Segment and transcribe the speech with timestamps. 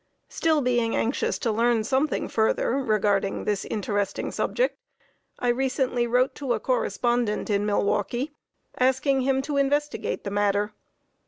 [0.29, 4.79] Still being anxious to learn something further regarding this interesting subject,
[5.37, 8.31] I recently wrote to a correspondent in Milwaukee,
[8.79, 10.73] asking him to investigate the matter.